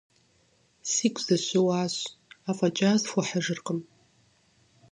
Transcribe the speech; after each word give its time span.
Сигу 0.91 1.21
зэщыуащ, 1.25 1.95
афӀэкӀа 2.49 2.91
схуэхьыжыркъым. 3.01 3.79